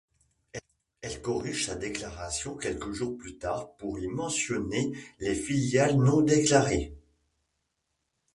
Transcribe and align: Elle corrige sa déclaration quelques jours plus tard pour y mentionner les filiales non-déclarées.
Elle 1.03 1.21
corrige 1.21 1.67
sa 1.67 1.75
déclaration 1.75 2.57
quelques 2.57 2.91
jours 2.91 3.15
plus 3.19 3.37
tard 3.37 3.75
pour 3.75 3.99
y 3.99 4.07
mentionner 4.07 4.91
les 5.19 5.35
filiales 5.35 5.95
non-déclarées. 5.99 6.91